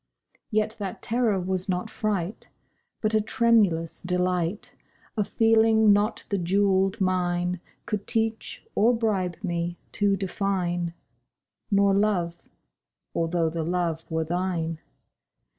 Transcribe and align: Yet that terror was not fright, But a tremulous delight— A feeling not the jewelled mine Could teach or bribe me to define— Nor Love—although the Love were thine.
Yet 0.49 0.77
that 0.79 1.03
terror 1.03 1.39
was 1.39 1.69
not 1.69 1.87
fright, 1.87 2.49
But 3.01 3.13
a 3.13 3.21
tremulous 3.21 4.01
delight— 4.01 4.73
A 5.15 5.23
feeling 5.23 5.93
not 5.93 6.25
the 6.29 6.39
jewelled 6.39 6.99
mine 6.99 7.59
Could 7.85 8.07
teach 8.07 8.65
or 8.73 8.95
bribe 8.97 9.37
me 9.43 9.77
to 9.91 10.17
define— 10.17 10.95
Nor 11.69 11.93
Love—although 11.93 13.51
the 13.51 13.63
Love 13.63 14.03
were 14.09 14.23
thine. 14.23 14.79